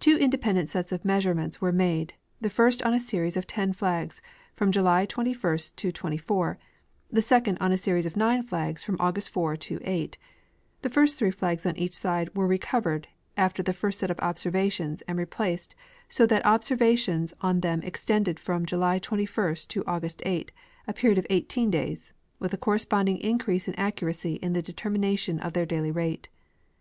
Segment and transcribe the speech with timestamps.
[0.00, 4.20] Two independent sets of measurements Avere made, the first on a series of ten flags
[4.56, 6.58] from July 21 to 24,
[7.12, 10.18] the second on a series of nine flags from August 4 to 8.
[10.82, 13.06] The first three flags on each side were recovered
[13.36, 15.76] after the first set of observations and replaced,
[16.08, 20.46] so that observations on them extended from July 21 to August S,
[20.88, 25.66] a period of 18 days, with a corresponding increase inaccuracy in the determination of their
[25.66, 26.28] daily rate.